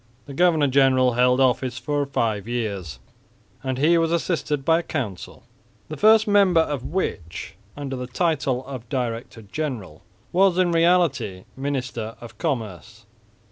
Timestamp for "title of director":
8.07-9.43